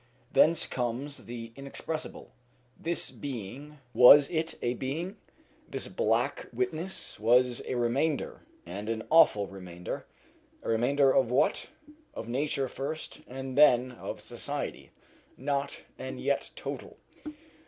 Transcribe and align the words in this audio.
Thence 0.31 0.65
comes 0.65 1.25
the 1.25 1.51
inexpressible. 1.55 2.33
This 2.75 3.11
being 3.11 3.77
was 3.93 4.31
it 4.31 4.55
a 4.63 4.73
being? 4.73 5.17
This 5.69 5.87
black 5.89 6.47
witness 6.51 7.19
was 7.19 7.61
a 7.67 7.75
remainder, 7.75 8.41
and 8.65 8.89
an 8.89 9.03
awful 9.11 9.45
remainder 9.45 10.07
a 10.63 10.69
remainder 10.69 11.11
of 11.11 11.29
what? 11.29 11.67
Of 12.15 12.27
nature 12.27 12.67
first, 12.67 13.21
and 13.27 13.55
then 13.55 13.91
of 13.91 14.21
society. 14.21 14.89
Naught, 15.37 15.81
and 15.99 16.19
yet 16.19 16.49
total. 16.55 16.97